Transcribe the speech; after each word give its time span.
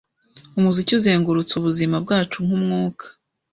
Umuziki 0.57 0.91
uzengurutse 0.99 1.53
ubuzima 1.55 1.95
bwacu 2.03 2.37
nkumwuka. 2.45 3.05